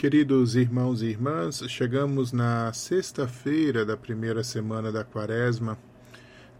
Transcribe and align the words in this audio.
Queridos 0.00 0.56
irmãos 0.56 1.02
e 1.02 1.08
irmãs, 1.08 1.62
chegamos 1.68 2.32
na 2.32 2.72
sexta-feira 2.72 3.84
da 3.84 3.98
primeira 3.98 4.42
semana 4.42 4.90
da 4.90 5.04
Quaresma, 5.04 5.76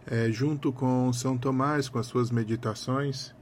é, 0.05 0.31
junto 0.31 0.71
com 0.71 1.11
São 1.11 1.35
Tomás 1.35 1.89
com 1.89 1.97
as 1.97 2.05
suas 2.05 2.29
meditações. 2.29 3.33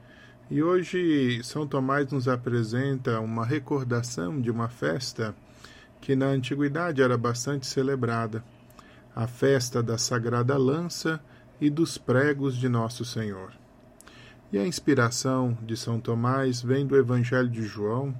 E 0.49 0.63
hoje 0.63 1.41
São 1.43 1.67
Tomás 1.67 2.09
nos 2.13 2.29
apresenta 2.29 3.19
uma 3.19 3.45
recordação 3.45 4.39
de 4.39 4.49
uma 4.49 4.69
festa 4.69 5.35
que 5.99 6.15
na 6.15 6.27
antiguidade 6.27 7.01
era 7.01 7.17
bastante 7.17 7.67
celebrada, 7.67 8.41
a 9.13 9.27
festa 9.27 9.83
da 9.83 9.97
Sagrada 9.97 10.57
Lança 10.57 11.19
e 11.59 11.69
dos 11.69 11.97
pregos 11.97 12.55
de 12.55 12.69
Nosso 12.69 13.03
Senhor. 13.03 13.51
E 14.49 14.57
a 14.57 14.65
inspiração 14.65 15.57
de 15.61 15.75
São 15.75 15.99
Tomás 15.99 16.61
vem 16.61 16.87
do 16.87 16.95
Evangelho 16.95 17.49
de 17.49 17.63
João, 17.63 18.15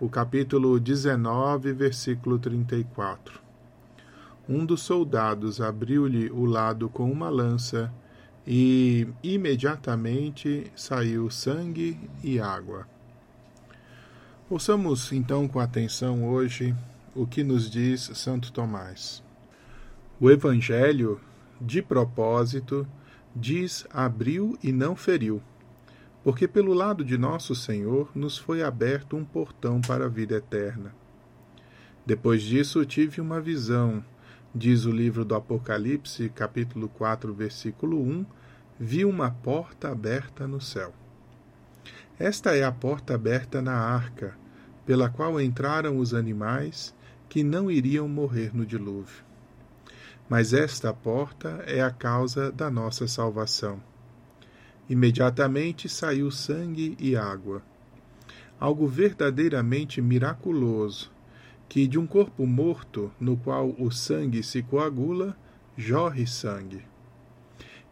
o 0.00 0.08
capítulo 0.08 0.78
19, 0.80 1.72
versículo 1.72 2.38
34. 2.38 3.40
Um 4.48 4.66
dos 4.66 4.82
soldados 4.82 5.60
abriu-lhe 5.60 6.30
o 6.30 6.44
lado 6.44 6.88
com 6.88 7.10
uma 7.10 7.28
lança 7.28 7.92
e 8.46 9.06
imediatamente 9.22 10.70
saiu 10.74 11.30
sangue 11.30 11.98
e 12.22 12.40
água. 12.40 12.86
Ouçamos 14.50 15.12
então 15.12 15.46
com 15.46 15.60
atenção 15.60 16.28
hoje 16.28 16.74
o 17.14 17.26
que 17.26 17.44
nos 17.44 17.70
diz 17.70 18.10
Santo 18.14 18.52
Tomás. 18.52 19.22
O 20.20 20.30
Evangelho, 20.30 21.20
de 21.60 21.80
propósito, 21.80 22.86
diz 23.34 23.86
abriu 23.90 24.58
e 24.62 24.72
não 24.72 24.94
feriu, 24.94 25.42
porque 26.22 26.46
pelo 26.46 26.72
lado 26.72 27.04
de 27.04 27.18
nosso 27.18 27.54
Senhor 27.54 28.10
nos 28.14 28.38
foi 28.38 28.62
aberto 28.62 29.16
um 29.16 29.24
portão 29.24 29.80
para 29.80 30.04
a 30.04 30.08
vida 30.08 30.36
eterna. 30.36 30.94
Depois 32.06 32.42
disso 32.42 32.84
tive 32.84 33.20
uma 33.20 33.40
visão, 33.40 34.04
diz 34.54 34.84
o 34.84 34.90
livro 34.90 35.24
do 35.24 35.34
Apocalipse, 35.34 36.28
capítulo 36.28 36.88
4, 36.88 37.32
versículo 37.34 38.00
1, 38.00 38.26
vi 38.78 39.04
uma 39.04 39.30
porta 39.30 39.90
aberta 39.90 40.46
no 40.46 40.60
céu. 40.60 40.92
Esta 42.18 42.56
é 42.56 42.62
a 42.62 42.70
porta 42.70 43.14
aberta 43.14 43.60
na 43.60 43.74
arca, 43.74 44.36
pela 44.86 45.08
qual 45.08 45.40
entraram 45.40 45.98
os 45.98 46.14
animais 46.14 46.94
que 47.28 47.42
não 47.42 47.70
iriam 47.70 48.08
morrer 48.08 48.54
no 48.54 48.66
dilúvio. 48.66 49.24
Mas 50.28 50.52
esta 50.52 50.92
porta 50.92 51.62
é 51.66 51.82
a 51.82 51.90
causa 51.90 52.50
da 52.52 52.70
nossa 52.70 53.08
salvação. 53.08 53.80
Imediatamente 54.92 55.88
saiu 55.88 56.30
sangue 56.30 56.94
e 57.00 57.16
água. 57.16 57.62
Algo 58.60 58.86
verdadeiramente 58.86 60.02
miraculoso, 60.02 61.10
que 61.66 61.86
de 61.86 61.98
um 61.98 62.06
corpo 62.06 62.46
morto, 62.46 63.10
no 63.18 63.34
qual 63.34 63.74
o 63.78 63.90
sangue 63.90 64.42
se 64.42 64.62
coagula, 64.62 65.34
jorre 65.78 66.26
sangue. 66.26 66.82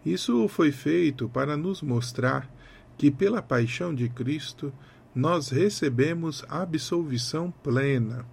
Isso 0.04 0.46
foi 0.46 0.70
feito 0.70 1.26
para 1.26 1.56
nos 1.56 1.80
mostrar 1.80 2.46
que, 2.98 3.10
pela 3.10 3.40
paixão 3.40 3.94
de 3.94 4.06
Cristo, 4.10 4.70
nós 5.14 5.48
recebemos 5.48 6.44
absolvição 6.50 7.50
plena 7.50 8.26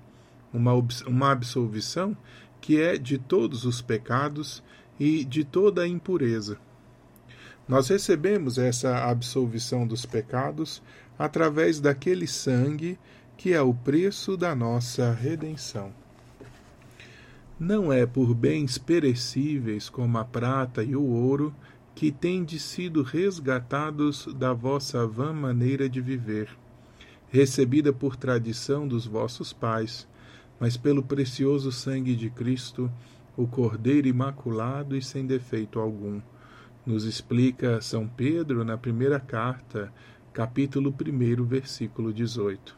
uma, 0.51 0.73
uma 1.07 1.31
absolvição 1.31 2.17
que 2.59 2.81
é 2.81 2.97
de 2.97 3.17
todos 3.17 3.63
os 3.63 3.81
pecados 3.81 4.61
e 4.99 5.23
de 5.23 5.45
toda 5.45 5.83
a 5.83 5.87
impureza. 5.87 6.59
Nós 7.67 7.89
recebemos 7.89 8.57
essa 8.57 9.09
absolvição 9.09 9.85
dos 9.85 10.05
pecados 10.05 10.81
através 11.19 11.79
daquele 11.79 12.25
sangue 12.25 12.97
que 13.35 13.53
é 13.53 13.61
o 13.61 13.73
preço 13.73 14.37
da 14.37 14.55
nossa 14.55 15.11
redenção. 15.11 15.91
Não 17.59 17.91
é 17.91 18.05
por 18.05 18.33
bens 18.33 18.77
perecíveis 18.77 19.89
como 19.89 20.17
a 20.17 20.23
prata 20.23 20.83
e 20.83 20.95
o 20.95 21.03
ouro 21.03 21.53
que 21.93 22.11
tendes 22.11 22.61
sido 22.61 23.01
resgatados 23.01 24.27
da 24.35 24.53
vossa 24.53 25.05
vã 25.07 25.33
maneira 25.33 25.89
de 25.89 25.99
viver, 25.99 26.49
recebida 27.29 27.91
por 27.91 28.15
tradição 28.15 28.87
dos 28.87 29.05
vossos 29.05 29.51
pais, 29.51 30.07
mas 30.59 30.77
pelo 30.77 31.03
precioso 31.03 31.71
sangue 31.71 32.15
de 32.15 32.29
Cristo, 32.29 32.91
o 33.35 33.47
Cordeiro 33.47 34.07
imaculado 34.07 34.95
e 34.95 35.01
sem 35.01 35.25
defeito 35.25 35.79
algum. 35.79 36.21
Nos 36.87 37.03
explica 37.03 37.81
São 37.81 38.07
Pedro 38.07 38.63
na 38.63 38.77
primeira 38.77 39.19
carta, 39.19 39.91
capítulo 40.31 40.89
1, 40.89 41.43
versículo 41.43 42.13
18. 42.13 42.77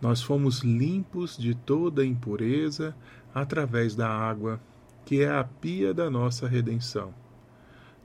Nós 0.00 0.22
fomos 0.22 0.60
limpos 0.60 1.36
de 1.36 1.52
toda 1.52 2.06
impureza 2.06 2.94
através 3.34 3.96
da 3.96 4.08
água, 4.08 4.60
que 5.04 5.22
é 5.22 5.28
a 5.28 5.42
pia 5.42 5.92
da 5.92 6.08
nossa 6.08 6.46
redenção. 6.46 7.12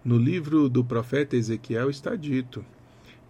No 0.04 0.18
livro 0.18 0.68
do 0.68 0.84
profeta 0.84 1.36
Ezequiel 1.36 1.92
está 1.92 2.16
dito: 2.16 2.66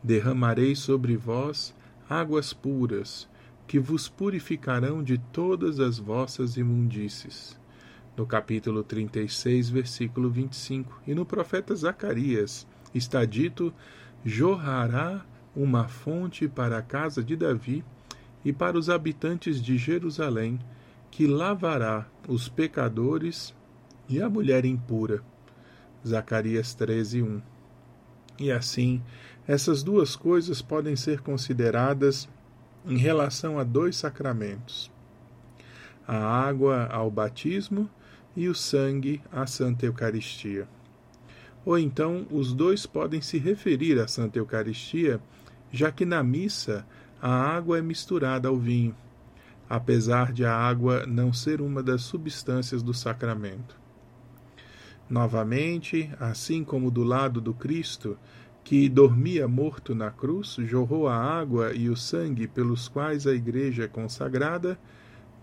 Derramarei 0.02 0.78
sobre 0.78 1.18
vós 1.18 1.75
águas 2.09 2.53
puras, 2.53 3.28
que 3.68 3.80
vos 3.80 4.07
purificarão 4.07 5.03
de 5.03 5.18
todas 5.18 5.81
as 5.81 6.00
vossas 6.00 6.56
imundícies. 6.56 7.59
No 8.17 8.25
capítulo 8.25 8.81
36, 8.81 9.69
versículo 9.69 10.29
25. 10.29 11.01
E 11.05 11.13
no 11.13 11.25
profeta 11.25 11.75
Zacarias 11.75 12.65
está 12.93 13.25
dito: 13.25 13.73
jorrará 14.23 15.25
uma 15.53 15.87
fonte 15.87 16.47
para 16.47 16.77
a 16.77 16.81
casa 16.81 17.21
de 17.21 17.35
Davi 17.35 17.83
e 18.43 18.53
para 18.53 18.77
os 18.77 18.89
habitantes 18.89 19.61
de 19.61 19.77
Jerusalém, 19.77 20.59
que 21.11 21.27
lavará 21.27 22.07
os 22.27 22.47
pecadores 22.47 23.53
e 24.07 24.21
a 24.21 24.29
mulher 24.29 24.63
impura. 24.63 25.21
Zacarias 26.07 26.73
13, 26.73 27.21
1. 27.21 27.41
E 28.39 28.51
assim, 28.51 29.01
essas 29.47 29.83
duas 29.83 30.15
coisas 30.15 30.61
podem 30.61 30.95
ser 30.95 31.19
consideradas 31.19 32.29
em 32.85 32.97
relação 32.97 33.59
a 33.59 33.63
dois 33.63 33.97
sacramentos: 33.97 34.89
a 36.07 36.15
água 36.15 36.85
ao 36.85 37.11
batismo 37.11 37.89
e 38.35 38.47
o 38.50 38.56
sangue 38.56 39.22
à 39.31 39.47
Santa 39.47 39.85
Eucaristia. 39.85 40.68
Ou 41.66 41.79
então 41.79 42.28
os 42.29 42.53
dois 42.53 42.85
podem 42.85 43.22
se 43.22 43.38
referir 43.38 44.00
à 44.00 44.07
Santa 44.07 44.38
Eucaristia, 44.38 45.19
já 45.72 45.91
que 45.91 46.06
na 46.06 46.22
missa 46.22 46.85
a 47.22 47.31
água 47.31 47.79
é 47.79 47.81
misturada 47.81 48.47
ao 48.47 48.57
vinho, 48.57 48.95
apesar 49.69 50.31
de 50.31 50.45
a 50.45 50.53
água 50.53 51.06
não 51.06 51.34
ser 51.34 51.62
uma 51.62 51.81
das 51.81 52.03
substâncias 52.03 52.84
do 52.84 52.94
sacramento. 52.94 53.75
Novamente, 55.09 56.09
assim 56.19 56.63
como 56.63 56.91
do 56.91 57.03
lado 57.03 57.40
do 57.40 57.53
Cristo, 57.53 58.18
que 58.63 58.90
dormia 58.90 59.47
morto 59.47 59.94
na 59.94 60.09
cruz, 60.09 60.57
jorrou 60.62 61.07
a 61.07 61.16
água 61.16 61.74
e 61.74 61.90
o 61.90 61.95
sangue 61.95 62.47
pelos 62.47 62.88
quais 62.88 63.28
a 63.28 63.34
igreja 63.34 63.84
é 63.84 63.88
consagrada, 63.88 64.79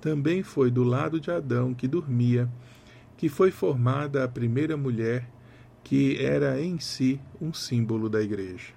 também 0.01 0.43
foi 0.43 0.69
do 0.71 0.83
lado 0.83 1.21
de 1.21 1.31
Adão 1.31 1.73
que 1.73 1.87
dormia, 1.87 2.49
que 3.23 3.29
foi 3.29 3.53
formada 3.53 4.25
a 4.25 4.29
primeira 4.29 4.77
mulher, 4.77 5.31
que 5.85 6.21
era 6.21 6.61
em 6.61 6.81
si 6.81 7.21
um 7.41 7.55
símbolo 7.55 8.09
da 8.09 8.21
igreja. 8.21 8.73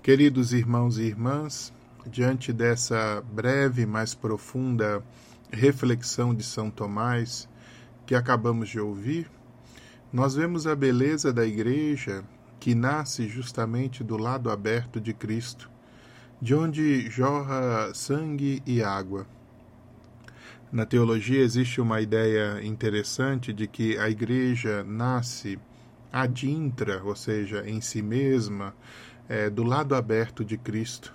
Queridos 0.00 0.52
irmãos 0.52 0.98
e 0.98 1.02
irmãs, 1.02 1.74
diante 2.06 2.52
dessa 2.52 3.20
breve, 3.22 3.86
mas 3.86 4.14
profunda 4.14 5.04
reflexão 5.50 6.32
de 6.32 6.44
São 6.44 6.70
Tomás 6.70 7.48
que 8.06 8.14
acabamos 8.14 8.68
de 8.68 8.78
ouvir, 8.78 9.28
nós 10.12 10.36
vemos 10.36 10.68
a 10.68 10.76
beleza 10.76 11.32
da 11.32 11.44
igreja 11.44 12.22
que 12.60 12.72
nasce 12.72 13.26
justamente 13.26 14.04
do 14.04 14.16
lado 14.16 14.48
aberto 14.48 15.00
de 15.00 15.12
Cristo, 15.12 15.68
de 16.40 16.54
onde 16.54 17.10
jorra 17.10 17.92
sangue 17.92 18.62
e 18.64 18.80
água. 18.80 19.26
Na 20.74 20.84
teologia 20.84 21.40
existe 21.40 21.80
uma 21.80 22.00
ideia 22.00 22.60
interessante 22.60 23.52
de 23.52 23.68
que 23.68 23.96
a 23.96 24.10
igreja 24.10 24.82
nasce 24.82 25.56
adintra, 26.12 27.00
ou 27.04 27.14
seja, 27.14 27.62
em 27.64 27.80
si 27.80 28.02
mesma, 28.02 28.74
é, 29.28 29.48
do 29.48 29.62
lado 29.62 29.94
aberto 29.94 30.44
de 30.44 30.58
Cristo, 30.58 31.14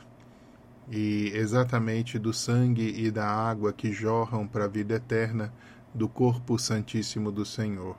e 0.89 1.33
exatamente 1.35 2.17
do 2.17 2.31
sangue 2.31 3.03
e 3.05 3.11
da 3.11 3.27
água 3.27 3.73
que 3.73 3.91
jorram 3.91 4.47
para 4.47 4.63
a 4.63 4.69
vida 4.69 4.95
eterna 4.95 5.53
do 5.93 6.07
corpo 6.07 6.57
santíssimo 6.57 7.29
do 7.29 7.45
Senhor. 7.45 7.97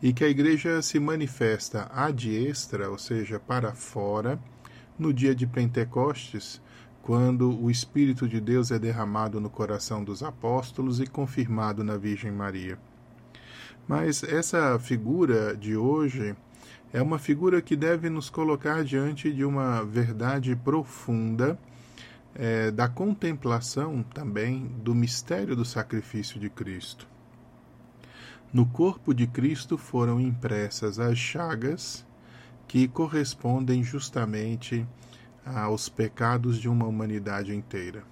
E 0.00 0.12
que 0.12 0.22
a 0.22 0.28
igreja 0.28 0.80
se 0.80 1.00
manifesta 1.00 1.90
ad 1.92 2.30
extra, 2.30 2.88
ou 2.88 2.98
seja, 2.98 3.40
para 3.40 3.74
fora, 3.74 4.38
no 4.96 5.12
dia 5.12 5.34
de 5.34 5.44
Pentecostes, 5.44 6.62
quando 7.08 7.58
o 7.58 7.70
Espírito 7.70 8.28
de 8.28 8.38
Deus 8.38 8.70
é 8.70 8.78
derramado 8.78 9.40
no 9.40 9.48
coração 9.48 10.04
dos 10.04 10.22
apóstolos 10.22 11.00
e 11.00 11.06
confirmado 11.06 11.82
na 11.82 11.96
Virgem 11.96 12.30
Maria. 12.30 12.78
Mas 13.88 14.22
essa 14.22 14.78
figura 14.78 15.56
de 15.56 15.74
hoje 15.74 16.36
é 16.92 17.00
uma 17.00 17.18
figura 17.18 17.62
que 17.62 17.74
deve 17.74 18.10
nos 18.10 18.28
colocar 18.28 18.84
diante 18.84 19.32
de 19.32 19.42
uma 19.42 19.82
verdade 19.86 20.54
profunda 20.54 21.58
é, 22.34 22.70
da 22.70 22.86
contemplação 22.86 24.02
também 24.02 24.66
do 24.84 24.94
mistério 24.94 25.56
do 25.56 25.64
sacrifício 25.64 26.38
de 26.38 26.50
Cristo. 26.50 27.08
No 28.52 28.66
corpo 28.66 29.14
de 29.14 29.26
Cristo 29.26 29.78
foram 29.78 30.20
impressas 30.20 30.98
as 30.98 31.16
chagas 31.16 32.06
que 32.66 32.86
correspondem 32.86 33.82
justamente 33.82 34.86
aos 35.54 35.88
pecados 35.88 36.58
de 36.58 36.68
uma 36.68 36.86
humanidade 36.86 37.54
inteira. 37.54 38.02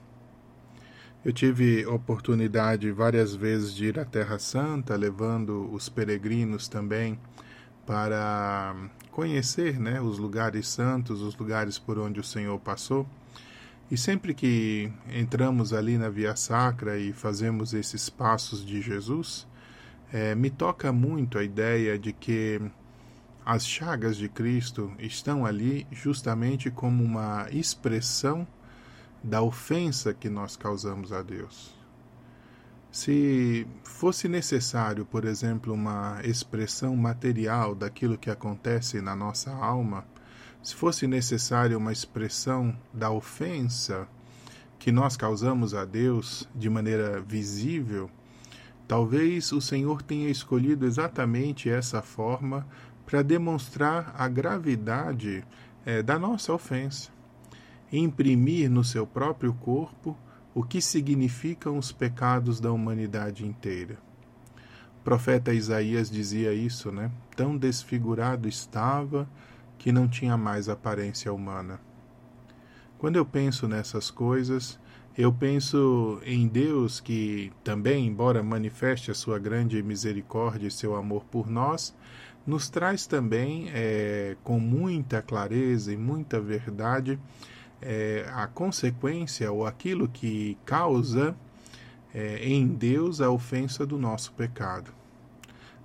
Eu 1.25 1.33
tive 1.33 1.85
oportunidade 1.87 2.91
várias 2.93 3.35
vezes 3.35 3.75
de 3.75 3.87
ir 3.87 3.99
à 3.99 4.05
Terra 4.05 4.39
Santa, 4.39 4.95
levando 4.95 5.69
os 5.73 5.89
peregrinos 5.89 6.69
também 6.69 7.19
para 7.85 8.77
conhecer 9.11 9.79
né, 9.81 10.01
os 10.01 10.19
lugares 10.19 10.69
santos, 10.69 11.23
os 11.23 11.37
lugares 11.37 11.79
por 11.79 11.99
onde 11.99 12.21
o 12.21 12.25
Senhor 12.25 12.59
passou. 12.61 13.07
E 13.91 13.97
sempre 13.97 14.35
que 14.35 14.93
entramos 15.13 15.73
ali 15.73 15.97
na 15.97 16.09
Via 16.09 16.35
Sacra 16.37 16.99
e 16.99 17.13
fazemos 17.13 17.73
esses 17.73 18.09
passos 18.09 18.65
de 18.65 18.81
Jesus, 18.81 19.47
é, 20.13 20.35
me 20.35 20.51
toca 20.51 20.93
muito 20.93 21.39
a 21.39 21.45
ideia 21.45 21.99
de 21.99 22.13
que 22.13 22.61
as 23.47 23.65
chagas 23.65 24.17
de 24.17 24.29
Cristo 24.29 24.93
estão 24.99 25.47
ali 25.47 25.87
justamente 25.93 26.69
como 26.69 27.05
uma 27.05 27.47
expressão 27.53 28.45
da 29.23 29.41
ofensa 29.41 30.13
que 30.13 30.29
nós 30.29 30.57
causamos 30.57 31.13
a 31.13 31.23
Deus. 31.23 31.73
Se 32.91 33.65
fosse 33.85 34.27
necessário, 34.27 35.07
por 35.07 35.25
exemplo, 35.25 35.73
uma 35.73 36.21
expressão 36.25 36.97
material 36.97 37.73
daquilo 37.73 38.19
que 38.19 38.31
acontece 38.31 39.01
na 39.01 39.15
nossa 39.15 39.53
alma, 39.53 40.05
se 40.61 40.75
fosse 40.75 41.07
necessário 41.07 41.79
uma 41.79 41.93
expressão 41.93 42.77
da 42.93 43.13
ofensa 43.13 44.09
que 44.77 44.91
nós 44.91 45.17
causamos 45.17 45.73
a 45.73 45.85
Deus 45.85 46.49
de 46.53 46.69
maneira 46.69 47.21
visível, 47.21 48.11
Talvez 48.89 49.51
o 49.51 49.61
Senhor 49.61 50.01
tenha 50.01 50.29
escolhido 50.29 50.87
exatamente 50.87 51.69
essa 51.69 52.01
forma 52.03 52.65
para 53.07 53.23
demonstrar 53.23 54.13
a 54.19 54.27
gravidade 54.27 55.45
é, 55.87 56.03
da 56.03 56.19
nossa 56.19 56.53
ofensa, 56.53 57.11
imprimir 57.93 58.69
no 58.69 58.83
seu 58.83 59.07
próprio 59.07 59.55
corpo 59.55 60.19
o 60.53 60.63
que 60.63 60.83
significam 60.83 61.79
os 61.79 61.93
pecados 61.93 62.59
da 62.59 62.73
humanidade 62.73 63.47
inteira. 63.47 63.97
O 65.01 65.05
profeta 65.05 65.55
Isaías 65.55 66.11
dizia 66.11 66.53
isso, 66.53 66.91
né? 66.91 67.13
Tão 67.37 67.57
desfigurado 67.57 68.49
estava 68.49 69.29
que 69.79 69.93
não 69.93 70.09
tinha 70.09 70.37
mais 70.37 70.69
aparência 70.69 71.33
humana. 71.33 71.81
Quando 72.99 73.17
eu 73.17 73.25
penso 73.25 73.69
nessas 73.69 74.11
coisas, 74.11 74.81
eu 75.17 75.33
penso 75.33 76.21
em 76.25 76.49
Deus 76.49 76.99
que 76.99 77.53
também, 77.63 78.07
embora 78.07 78.43
manifeste 78.43 79.11
a 79.11 79.15
sua 79.15 79.39
grande 79.39 79.83
misericórdia 79.83 80.67
e 80.67 80.71
seu 80.71 80.97
amor 80.97 81.25
por 81.25 81.49
nós, 81.49 81.95
nos 82.47 82.71
traz 82.71 83.07
também 83.07 83.69
é, 83.73 84.37
com 84.45 84.61
muita 84.61 85.21
clareza 85.21 85.93
e 85.93 85.97
muita 85.97 86.41
verdade 86.41 87.19
é, 87.83 88.27
a 88.33 88.47
consequência 88.47 89.51
ou 89.51 89.67
aquilo 89.67 90.09
que 90.09 90.57
causa 90.65 91.37
é, 92.15 92.39
em 92.47 92.67
Deus 92.67 93.21
a 93.21 93.31
ofensa 93.31 93.85
do 93.85 93.99
nosso 93.99 94.33
pecado. 94.33 94.93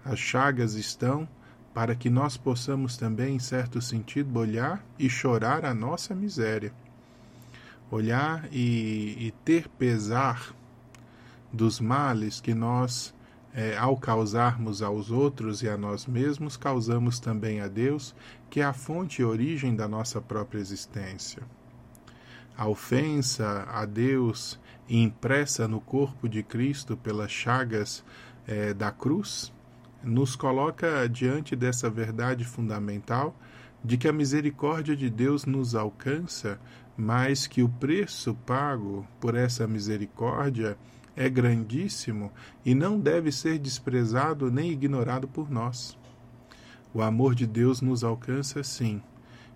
As 0.06 0.19
chagas 0.19 0.75
estão 0.75 1.28
para 1.74 1.96
que 1.96 2.10
nós 2.10 2.38
possamos 2.38 2.98
também, 2.98 3.36
em 3.36 3.40
certo 3.40 3.81
sentido, 3.81 4.38
olhar 4.38 4.84
e 5.00 5.10
chorar 5.10 5.66
a 5.66 5.74
nossa 5.74 6.13
miséria 6.13 6.74
olhar 7.92 8.48
e, 8.52 9.28
e 9.28 9.34
ter 9.44 9.68
pesar 9.68 10.56
dos 11.52 11.80
males 11.80 12.40
que 12.40 12.54
nós, 12.54 13.13
é, 13.53 13.77
ao 13.77 13.98
causarmos 13.98 14.81
aos 14.81 15.12
outros 15.12 15.62
e 15.62 15.69
a 15.69 15.77
nós 15.77 16.06
mesmos, 16.06 16.56
causamos 16.56 17.19
também 17.19 17.59
a 17.62 17.68
Deus, 17.68 18.15
que 18.50 18.62
é 18.62 18.63
a 18.63 18.74
fonte 18.74 19.21
e 19.21 19.25
origem 19.25 19.75
da 19.75 19.88
nossa 19.88 20.21
própria 20.21 20.59
existência. 20.59 21.44
A 22.57 22.68
ofensa 22.68 23.68
a 23.69 23.86
Deus 23.86 24.59
impressa 24.89 25.68
no 25.68 25.81
corpo 25.81 26.27
de 26.27 26.44
Cristo 26.44 26.95
pelas 26.98 27.31
chagas 27.31 28.03
é, 28.48 28.74
da 28.74 28.92
cruz 28.92 29.51
nos 30.03 30.36
coloca 30.36 31.07
diante 31.07 31.56
dessa 31.56 31.89
verdade 31.89 32.44
fundamental 32.44 33.36
de 33.83 33.98
que 33.98 34.07
a 34.07 34.13
misericórdia 34.13 34.95
de 34.95 35.09
Deus 35.09 35.45
nos 35.45 35.75
alcança 35.75 36.59
mas 36.98 37.48
que 37.48 37.63
o 37.63 37.69
preço 37.69 38.36
pago 38.45 39.07
por 39.19 39.36
essa 39.36 39.68
misericórdia 39.68 40.77
é 41.16 41.30
grandíssimo 41.30 42.31
e 42.66 42.74
não 42.74 43.00
deve 43.00 43.31
ser 43.31 43.60
desprezado 43.60 44.52
nem 44.52 44.72
ignorado 44.72 45.28
por 45.28 45.50
nós. 45.50 45.98
O 46.94 47.02
amor 47.02 47.36
de 47.36 47.48
Deus 47.48 47.81
nos 47.81 48.04
alcança 48.04 48.63
sim, 48.63 49.02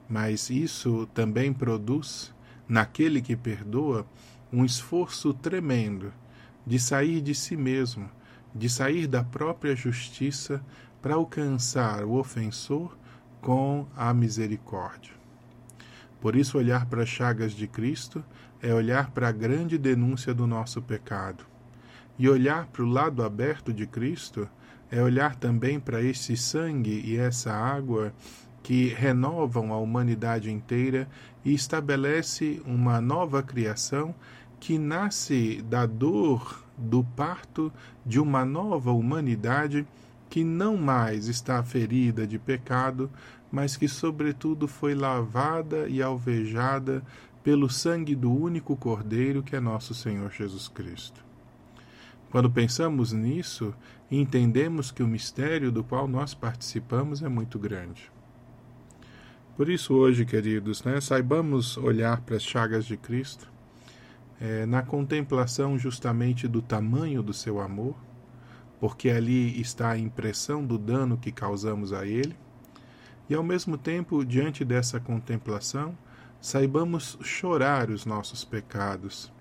mas 0.09 0.49
isso 0.49 1.07
também 1.13 1.51
produz, 1.51 2.33
naquele 2.67 3.21
que 3.21 3.35
perdoa, 3.35 4.05
um 4.51 4.63
esforço 4.63 5.33
tremendo 5.33 6.13
de 6.65 6.79
sair 6.79 7.21
de 7.21 7.35
si 7.35 7.55
mesmo, 7.55 8.09
de 8.53 8.69
sair 8.69 9.07
da 9.07 9.23
própria 9.23 9.75
justiça 9.75 10.63
para 11.01 11.15
alcançar 11.15 12.03
o 12.03 12.13
ofensor 12.13 12.97
com 13.41 13.85
a 13.95 14.13
misericórdia. 14.13 15.13
Por 16.19 16.35
isso, 16.35 16.57
olhar 16.57 16.87
para 16.87 17.03
as 17.03 17.09
chagas 17.09 17.51
de 17.51 17.67
Cristo 17.67 18.23
é 18.61 18.73
olhar 18.73 19.11
para 19.11 19.29
a 19.29 19.31
grande 19.31 19.77
denúncia 19.77 20.33
do 20.33 20.47
nosso 20.47 20.81
pecado. 20.81 21.45
E 22.17 22.29
olhar 22.29 22.67
para 22.67 22.83
o 22.83 22.89
lado 22.89 23.23
aberto 23.23 23.73
de 23.73 23.85
Cristo 23.85 24.47
é 24.89 25.01
olhar 25.01 25.35
também 25.35 25.79
para 25.79 26.01
esse 26.01 26.37
sangue 26.37 27.01
e 27.05 27.17
essa 27.17 27.51
água 27.51 28.13
que 28.63 28.87
renovam 28.87 29.71
a 29.73 29.77
humanidade 29.77 30.51
inteira 30.51 31.07
e 31.43 31.53
estabelece 31.53 32.61
uma 32.65 32.99
nova 32.99 33.43
criação 33.43 34.15
que 34.59 34.79
nasce 34.79 35.61
da 35.69 35.85
dor 35.85 36.63
do 36.77 37.03
parto 37.03 37.71
de 38.05 38.19
uma 38.19 38.43
nova 38.43 38.91
humanidade 38.91 39.85
que 40.29 40.43
não 40.43 40.75
mais 40.75 41.27
está 41.27 41.61
ferida 41.63 42.25
de 42.25 42.39
pecado, 42.39 43.11
mas 43.51 43.77
que, 43.77 43.87
sobretudo, 43.87 44.67
foi 44.67 44.95
lavada 44.95 45.87
e 45.87 46.01
alvejada 46.01 47.03
pelo 47.45 47.69
sangue 47.69 48.15
do 48.15 48.33
único 48.33 48.75
Cordeiro 48.75 49.43
que 49.43 49.55
é 49.55 49.59
nosso 49.59 49.93
Senhor 49.93 50.31
Jesus 50.31 50.67
Cristo. 50.67 51.23
Quando 52.31 52.49
pensamos 52.49 53.13
nisso, 53.13 53.71
entendemos 54.09 54.89
que 54.89 55.03
o 55.03 55.07
mistério 55.07 55.71
do 55.71 55.83
qual 55.83 56.07
nós 56.07 56.33
participamos 56.33 57.21
é 57.21 57.29
muito 57.29 57.59
grande. 57.59 58.11
Por 59.55 59.69
isso, 59.69 59.93
hoje, 59.93 60.25
queridos, 60.25 60.83
né, 60.83 60.99
saibamos 60.99 61.77
olhar 61.77 62.19
para 62.21 62.35
as 62.35 62.41
chagas 62.41 62.83
de 62.83 62.97
Cristo, 62.97 63.47
é, 64.41 64.65
na 64.65 64.81
contemplação 64.81 65.77
justamente 65.77 66.47
do 66.47 66.63
tamanho 66.63 67.21
do 67.21 67.31
seu 67.31 67.61
amor, 67.61 67.95
porque 68.79 69.11
ali 69.11 69.61
está 69.61 69.91
a 69.91 69.97
impressão 69.99 70.65
do 70.65 70.79
dano 70.79 71.15
que 71.15 71.31
causamos 71.31 71.93
a 71.93 72.07
Ele, 72.07 72.35
e 73.29 73.35
ao 73.35 73.43
mesmo 73.43 73.77
tempo, 73.77 74.25
diante 74.25 74.65
dessa 74.65 74.99
contemplação, 74.99 75.95
saibamos 76.45 77.17
chorar 77.23 77.89
os 77.89 78.05
nossos 78.05 78.45
pecados, 78.45 79.33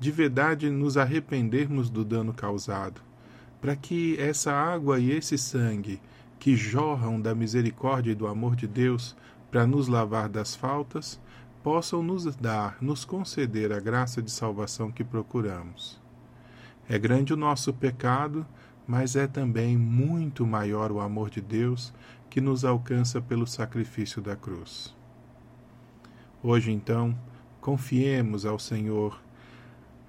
de 0.00 0.10
verdade 0.10 0.68
nos 0.68 0.96
arrependermos 0.96 1.88
do 1.88 2.04
dano 2.04 2.34
causado, 2.34 3.00
para 3.60 3.76
que 3.76 4.18
essa 4.18 4.52
água 4.52 4.98
e 4.98 5.12
esse 5.12 5.38
sangue 5.38 6.00
que 6.40 6.56
jorram 6.56 7.20
da 7.20 7.36
misericórdia 7.36 8.10
e 8.10 8.16
do 8.16 8.26
amor 8.26 8.56
de 8.56 8.66
Deus 8.66 9.16
para 9.48 9.64
nos 9.64 9.86
lavar 9.86 10.28
das 10.28 10.56
faltas, 10.56 11.20
possam 11.62 12.02
nos 12.02 12.24
dar, 12.34 12.78
nos 12.80 13.04
conceder 13.04 13.72
a 13.72 13.78
graça 13.78 14.20
de 14.20 14.32
salvação 14.32 14.90
que 14.90 15.04
procuramos. 15.04 16.00
É 16.88 16.98
grande 16.98 17.32
o 17.32 17.36
nosso 17.36 17.72
pecado, 17.72 18.44
mas 18.88 19.14
é 19.14 19.28
também 19.28 19.78
muito 19.78 20.44
maior 20.44 20.90
o 20.90 20.98
amor 20.98 21.30
de 21.30 21.40
Deus 21.40 21.94
que 22.28 22.40
nos 22.40 22.64
alcança 22.64 23.20
pelo 23.20 23.46
sacrifício 23.46 24.20
da 24.20 24.34
cruz. 24.34 24.98
Hoje, 26.42 26.72
então, 26.72 27.14
confiemos 27.60 28.46
ao 28.46 28.58
Senhor 28.58 29.20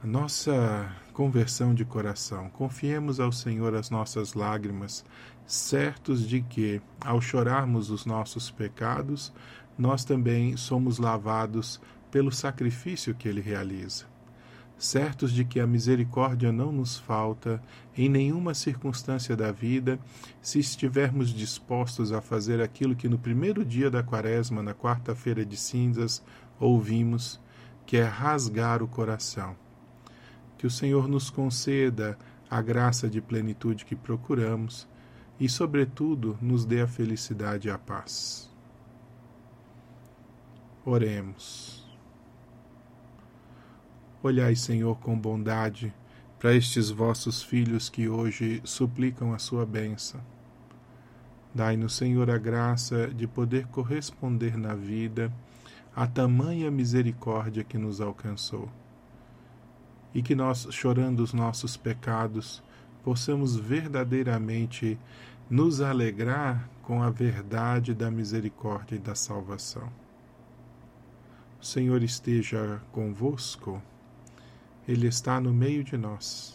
a 0.02 0.08
nossa 0.08 0.96
conversão 1.12 1.74
de 1.74 1.84
coração, 1.84 2.50
confiemos 2.50 3.20
ao 3.20 3.34
Senhor 3.34 3.76
as 3.76 3.90
nossas 3.90 4.34
lágrimas, 4.34 5.04
certos 5.46 6.26
de 6.26 6.42
que, 6.42 6.82
ao 7.02 7.20
chorarmos 7.20 7.90
os 7.90 8.06
nossos 8.06 8.50
pecados, 8.50 9.34
nós 9.78 10.06
também 10.06 10.56
somos 10.56 11.00
lavados 11.00 11.82
pelo 12.10 12.32
sacrifício 12.32 13.14
que 13.14 13.28
ele 13.28 13.42
realiza 13.42 14.11
certos 14.82 15.32
de 15.32 15.46
que 15.46 15.60
a 15.60 15.68
misericórdia 15.68 16.52
não 16.52 16.72
nos 16.72 16.98
falta 16.98 17.62
em 17.96 18.10
nenhuma 18.10 18.56
circunstância 18.56 19.36
da 19.36 19.52
vida, 19.52 20.00
se 20.42 20.58
estivermos 20.58 21.32
dispostos 21.32 22.12
a 22.12 22.20
fazer 22.20 22.60
aquilo 22.60 22.96
que 22.96 23.08
no 23.08 23.20
primeiro 23.20 23.64
dia 23.64 23.92
da 23.92 24.02
Quaresma, 24.02 24.64
na 24.64 24.74
quarta-feira 24.74 25.46
de 25.46 25.56
cinzas, 25.56 26.24
ouvimos: 26.60 27.40
que 27.86 27.96
é 27.96 28.04
rasgar 28.04 28.82
o 28.82 28.88
coração. 28.88 29.56
Que 30.58 30.66
o 30.66 30.72
Senhor 30.72 31.08
nos 31.08 31.30
conceda 31.30 32.18
a 32.50 32.60
graça 32.60 33.08
de 33.08 33.22
plenitude 33.22 33.86
que 33.86 33.96
procuramos 33.96 34.88
e, 35.40 35.48
sobretudo, 35.48 36.38
nos 36.42 36.66
dê 36.66 36.82
a 36.82 36.88
felicidade 36.88 37.68
e 37.68 37.72
a 37.72 37.78
paz. 37.78 38.50
Oremos. 40.84 41.81
Olhai, 44.24 44.56
Senhor, 44.56 45.00
com 45.00 45.18
bondade 45.18 45.92
para 46.38 46.54
estes 46.54 46.92
vossos 46.92 47.42
filhos 47.42 47.90
que 47.90 48.08
hoje 48.08 48.62
suplicam 48.64 49.34
a 49.34 49.40
sua 49.40 49.66
bênção. 49.66 50.22
Dai-nos, 51.56 51.96
Senhor, 51.96 52.30
a 52.30 52.38
graça 52.38 53.08
de 53.08 53.26
poder 53.26 53.66
corresponder 53.68 54.56
na 54.56 54.76
vida 54.76 55.34
a 55.96 56.06
tamanha 56.06 56.70
misericórdia 56.70 57.64
que 57.64 57.80
nos 57.80 58.00
alcançou. 58.00 58.70
E 60.14 60.22
que 60.22 60.36
nós, 60.36 60.68
chorando 60.70 61.22
os 61.22 61.34
nossos 61.34 61.76
pecados, 61.76 62.62
possamos 63.04 63.56
verdadeiramente 63.56 65.00
nos 65.50 65.82
alegrar 65.82 66.70
com 66.84 67.02
a 67.02 67.10
verdade 67.10 67.96
da 67.96 68.12
misericórdia 68.12 68.98
e 68.98 69.00
da 69.00 69.16
salvação. 69.16 69.92
O 71.60 71.66
Senhor 71.66 72.04
esteja 72.04 72.80
convosco. 72.92 73.82
Ele 74.92 75.08
está 75.08 75.40
no 75.40 75.54
meio 75.54 75.86
de 75.86 75.96
nós. 75.96 76.54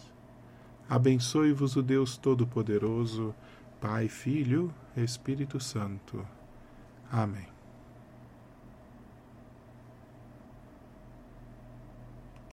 Abençoe-vos 0.87 1.75
o 1.75 1.81
Deus 1.81 2.17
Todo-Poderoso, 2.17 3.33
Pai, 3.81 4.07
Filho, 4.07 4.71
Espírito 4.95 5.59
Santo. 5.59 6.23
Amém. 7.11 7.56